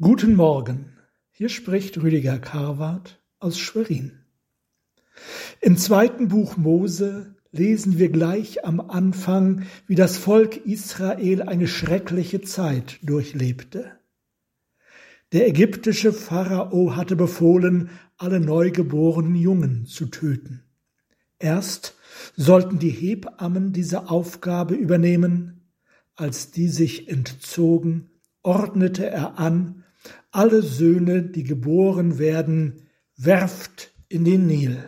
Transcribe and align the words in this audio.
Guten 0.00 0.36
Morgen, 0.36 0.92
hier 1.32 1.48
spricht 1.48 2.00
Rüdiger 2.00 2.38
Karwart 2.38 3.20
aus 3.40 3.58
Schwerin. 3.58 4.12
Im 5.60 5.76
zweiten 5.76 6.28
Buch 6.28 6.56
Mose 6.56 7.34
lesen 7.50 7.98
wir 7.98 8.08
gleich 8.08 8.64
am 8.64 8.78
Anfang, 8.78 9.64
wie 9.88 9.96
das 9.96 10.16
Volk 10.16 10.56
Israel 10.64 11.42
eine 11.42 11.66
schreckliche 11.66 12.42
Zeit 12.42 13.00
durchlebte. 13.02 13.90
Der 15.32 15.48
ägyptische 15.48 16.12
Pharao 16.12 16.94
hatte 16.94 17.16
befohlen, 17.16 17.90
alle 18.18 18.38
neugeborenen 18.38 19.34
Jungen 19.34 19.84
zu 19.86 20.06
töten. 20.06 20.62
Erst 21.40 21.96
sollten 22.36 22.78
die 22.78 22.90
Hebammen 22.90 23.72
diese 23.72 24.08
Aufgabe 24.08 24.76
übernehmen, 24.76 25.72
als 26.14 26.52
die 26.52 26.68
sich 26.68 27.08
entzogen, 27.08 28.10
ordnete 28.44 29.10
er 29.10 29.40
an, 29.40 29.84
alle 30.30 30.62
Söhne, 30.62 31.22
die 31.22 31.44
geboren 31.44 32.18
werden, 32.18 32.82
werft 33.16 33.92
in 34.08 34.24
den 34.24 34.46
Nil. 34.46 34.78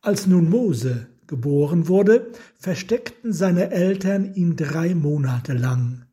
Als 0.00 0.26
nun 0.26 0.50
Mose 0.50 1.08
geboren 1.26 1.88
wurde, 1.88 2.32
versteckten 2.58 3.32
seine 3.32 3.70
Eltern 3.70 4.34
ihn 4.34 4.56
drei 4.56 4.94
Monate 4.94 5.54
lang. 5.54 6.06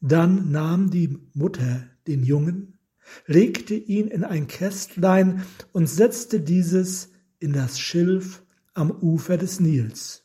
Dann 0.00 0.50
nahm 0.50 0.90
die 0.90 1.18
Mutter 1.34 1.86
den 2.06 2.24
Jungen, 2.24 2.78
legte 3.26 3.74
ihn 3.74 4.08
in 4.08 4.24
ein 4.24 4.46
Kästlein 4.48 5.44
und 5.72 5.88
setzte 5.88 6.40
dieses 6.40 7.10
in 7.38 7.52
das 7.52 7.78
Schilf 7.78 8.42
am 8.74 8.90
Ufer 8.90 9.36
des 9.36 9.60
Nils. 9.60 10.24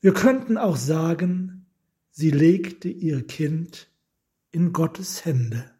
Wir 0.00 0.12
könnten 0.12 0.58
auch 0.58 0.76
sagen, 0.76 1.66
sie 2.10 2.30
legte 2.30 2.88
ihr 2.88 3.24
Kind 3.26 3.91
in 4.52 4.72
Gottes 4.72 5.24
Hände. 5.24 5.70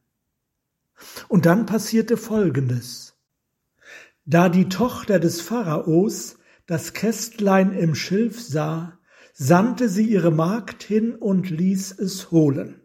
Und 1.28 1.46
dann 1.46 1.66
passierte 1.66 2.16
Folgendes. 2.16 3.14
Da 4.24 4.48
die 4.48 4.68
Tochter 4.68 5.18
des 5.18 5.40
Pharaos 5.40 6.36
das 6.66 6.92
Kästlein 6.92 7.72
im 7.72 7.94
Schilf 7.94 8.40
sah, 8.40 8.98
sandte 9.34 9.88
sie 9.88 10.04
ihre 10.04 10.30
Magd 10.30 10.82
hin 10.82 11.14
und 11.14 11.50
ließ 11.50 11.98
es 11.98 12.30
holen. 12.30 12.80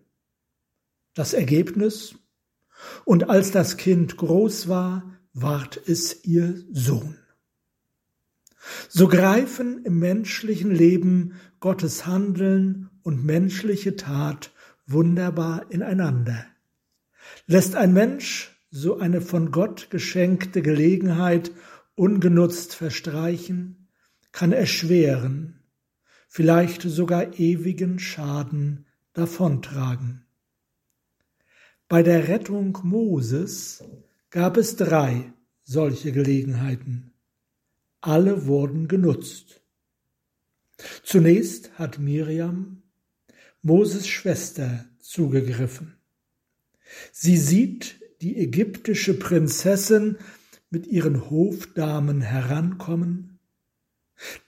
Das 1.14 1.34
Ergebnis? 1.34 2.16
Und 3.06 3.30
als 3.30 3.52
das 3.52 3.78
Kind 3.78 4.18
groß 4.18 4.68
war, 4.68 5.14
ward 5.34 5.80
es 5.88 6.26
ihr 6.26 6.64
Sohn. 6.72 7.18
So 8.90 9.08
greifen 9.08 9.84
im 9.86 10.00
menschlichen 10.00 10.72
Leben 10.72 11.36
Gottes 11.60 12.06
Handeln 12.06 12.90
und 13.04 13.24
menschliche 13.24 13.96
Tat 13.96 14.52
wunderbar 14.88 15.70
ineinander. 15.70 16.46
Lässt 17.46 17.76
ein 17.76 17.94
Mensch 17.94 18.58
so 18.72 18.98
eine 18.98 19.22
von 19.22 19.52
Gott 19.52 19.90
geschenkte 19.90 20.62
Gelegenheit 20.62 21.52
ungenutzt 21.96 22.76
verstreichen, 22.76 23.88
kann 24.32 24.52
er 24.52 24.66
schweren, 24.66 25.64
vielleicht 26.28 26.82
sogar 26.82 27.40
ewigen 27.40 28.00
Schaden 28.00 28.86
davontragen. 29.14 30.26
Bei 31.88 32.04
der 32.04 32.28
Rettung 32.28 32.78
Moses 32.84 33.84
gab 34.30 34.58
es 34.58 34.76
drei 34.76 35.34
solche 35.64 36.12
Gelegenheiten. 36.12 37.14
Alle 38.02 38.46
wurden 38.46 38.88
genutzt. 38.88 39.62
Zunächst 41.04 41.80
hat 41.80 41.98
Miriam 41.98 42.84
Moses 43.68 44.08
Schwester 44.08 44.86
zugegriffen. 45.02 45.98
Sie 47.12 47.36
sieht 47.36 48.00
die 48.22 48.38
ägyptische 48.38 49.20
Prinzessin 49.20 50.16
mit 50.70 50.88
ihren 50.88 51.30
Hofdamen 51.30 52.22
herankommen. 52.22 53.40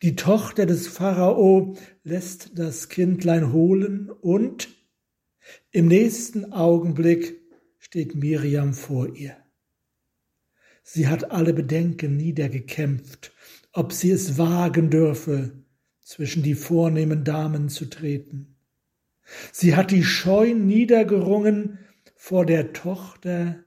Die 0.04 0.16
Tochter 0.16 0.66
des 0.66 0.88
Pharao 0.88 1.76
lässt 2.06 2.58
das 2.58 2.88
Kindlein 2.88 3.52
holen 3.52 4.10
und 4.10 4.70
im 5.72 5.88
nächsten 5.88 6.54
Augenblick 6.54 7.42
steht 7.78 8.16
Miriam 8.16 8.74
vor 8.74 9.14
ihr. 9.18 9.36
Sie 10.82 11.10
hat 11.10 11.30
alle 11.30 11.54
Bedenken 11.54 12.16
niedergekämpft, 12.16 13.34
ob 13.74 13.92
sie 13.92 14.12
es 14.12 14.38
wagen 14.38 14.90
dürfe, 14.90 15.52
zwischen 16.00 16.42
die 16.42 16.56
vornehmen 16.56 17.26
Damen 17.26 17.68
zu 17.68 17.84
treten. 17.84 18.56
Sie 19.52 19.76
hat 19.76 19.92
die 19.92 20.04
Scheu 20.04 20.54
niedergerungen 20.54 21.80
vor 22.16 22.46
der 22.46 22.74
Tochter 22.74 23.64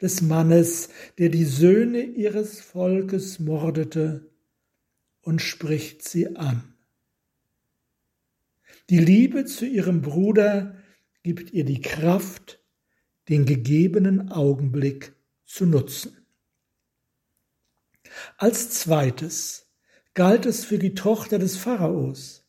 des 0.00 0.22
Mannes, 0.22 0.90
der 1.18 1.28
die 1.28 1.44
Söhne 1.44 2.02
ihres 2.02 2.60
Volkes 2.60 3.38
mordete, 3.38 4.30
und 5.20 5.42
spricht 5.42 6.08
sie 6.08 6.36
an. 6.36 6.74
Die 8.88 8.98
Liebe 8.98 9.44
zu 9.44 9.66
ihrem 9.66 10.00
Bruder 10.00 10.76
gibt 11.22 11.52
ihr 11.52 11.64
die 11.64 11.82
Kraft, 11.82 12.62
den 13.28 13.44
gegebenen 13.44 14.30
Augenblick 14.30 15.12
zu 15.44 15.66
nutzen. 15.66 16.16
Als 18.38 18.70
zweites 18.70 19.68
galt 20.14 20.46
es 20.46 20.64
für 20.64 20.78
die 20.78 20.94
Tochter 20.94 21.38
des 21.38 21.56
Pharaos, 21.56 22.47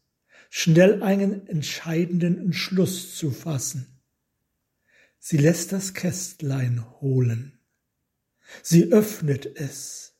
schnell 0.50 1.02
einen 1.04 1.48
entscheidenden 1.48 2.38
Entschluss 2.38 3.16
zu 3.16 3.32
fassen. 3.32 4.02
Sie 5.20 5.38
lässt 5.38 5.72
das 5.72 5.94
Kästlein 5.94 6.84
holen. 7.02 7.60
Sie 8.64 8.92
öffnet 8.92 9.46
es. 9.46 10.16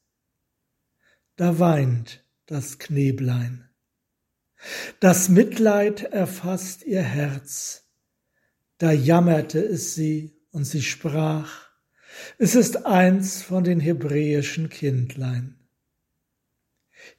Da 1.36 1.58
weint 1.58 2.24
das 2.46 2.78
Kneblein. 2.78 3.70
Das 5.00 5.30
Mitleid 5.30 6.04
erfasst 6.04 6.84
ihr 6.84 7.02
Herz. 7.02 7.88
Da 8.78 8.92
jammerte 8.92 9.60
es 9.60 9.96
sie 9.96 10.38
und 10.52 10.66
sie 10.66 10.82
sprach, 10.82 11.70
es 12.38 12.56
ist 12.56 12.86
eins 12.86 13.42
von 13.42 13.64
den 13.64 13.80
hebräischen 13.80 14.70
Kindlein. 14.70 15.59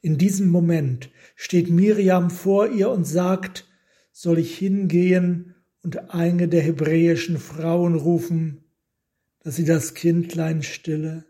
In 0.01 0.17
diesem 0.17 0.49
Moment 0.49 1.09
steht 1.35 1.69
Miriam 1.69 2.29
vor 2.29 2.69
ihr 2.69 2.89
und 2.89 3.05
sagt, 3.05 3.67
soll 4.11 4.39
ich 4.39 4.57
hingehen 4.57 5.55
und 5.83 6.11
eine 6.11 6.47
der 6.47 6.61
hebräischen 6.61 7.37
Frauen 7.37 7.95
rufen, 7.95 8.63
dass 9.39 9.55
sie 9.55 9.65
das 9.65 9.93
Kindlein 9.93 10.63
stille? 10.63 11.25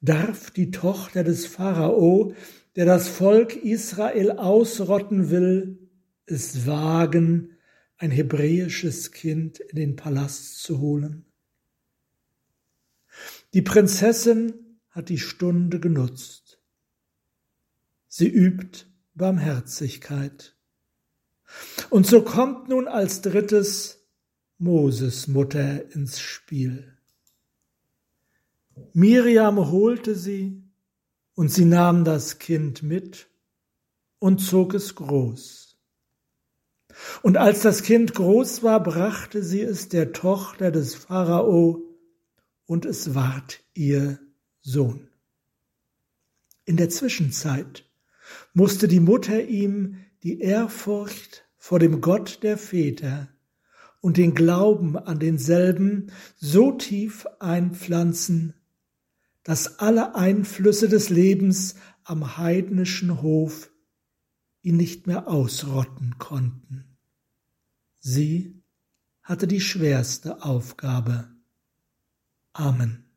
Darf 0.00 0.50
die 0.50 0.70
Tochter 0.70 1.24
des 1.24 1.46
Pharao, 1.46 2.34
der 2.76 2.86
das 2.86 3.08
Volk 3.08 3.56
Israel 3.56 4.32
ausrotten 4.32 5.30
will, 5.30 5.78
es 6.26 6.66
wagen, 6.66 7.56
ein 7.98 8.10
hebräisches 8.10 9.12
Kind 9.12 9.60
in 9.60 9.76
den 9.76 9.96
Palast 9.96 10.62
zu 10.62 10.80
holen? 10.80 11.24
Die 13.54 13.62
Prinzessin 13.62 14.54
hat 14.92 15.08
die 15.08 15.18
Stunde 15.18 15.80
genutzt. 15.80 16.60
Sie 18.08 18.28
übt 18.28 18.86
Barmherzigkeit. 19.14 20.54
Und 21.90 22.06
so 22.06 22.22
kommt 22.22 22.68
nun 22.68 22.88
als 22.88 23.22
drittes 23.22 24.06
Moses 24.58 25.28
Mutter 25.28 25.90
ins 25.94 26.20
Spiel. 26.20 26.96
Miriam 28.92 29.70
holte 29.70 30.14
sie 30.14 30.62
und 31.34 31.50
sie 31.50 31.64
nahm 31.64 32.04
das 32.04 32.38
Kind 32.38 32.82
mit 32.82 33.28
und 34.18 34.38
zog 34.38 34.74
es 34.74 34.94
groß. 34.94 35.78
Und 37.22 37.38
als 37.38 37.62
das 37.62 37.82
Kind 37.82 38.14
groß 38.14 38.62
war, 38.62 38.82
brachte 38.82 39.42
sie 39.42 39.62
es 39.62 39.88
der 39.88 40.12
Tochter 40.12 40.70
des 40.70 40.94
Pharao 40.94 41.82
und 42.66 42.84
es 42.84 43.14
ward 43.14 43.60
ihr 43.74 44.18
Sohn. 44.62 45.08
In 46.64 46.76
der 46.76 46.88
Zwischenzeit 46.88 47.84
musste 48.54 48.88
die 48.88 49.00
Mutter 49.00 49.44
ihm 49.44 49.98
die 50.22 50.40
Ehrfurcht 50.40 51.44
vor 51.56 51.78
dem 51.78 52.00
Gott 52.00 52.42
der 52.42 52.56
Väter 52.56 53.28
und 54.00 54.16
den 54.16 54.34
Glauben 54.34 54.96
an 54.96 55.18
denselben 55.18 56.12
so 56.36 56.72
tief 56.72 57.26
einpflanzen, 57.40 58.54
dass 59.42 59.80
alle 59.80 60.14
Einflüsse 60.14 60.88
des 60.88 61.08
Lebens 61.08 61.74
am 62.04 62.36
heidnischen 62.36 63.22
Hof 63.22 63.70
ihn 64.62 64.76
nicht 64.76 65.06
mehr 65.06 65.28
ausrotten 65.28 66.18
konnten. 66.18 66.96
Sie 67.98 68.62
hatte 69.22 69.46
die 69.46 69.60
schwerste 69.60 70.42
Aufgabe. 70.42 71.28
Amen. 72.52 73.11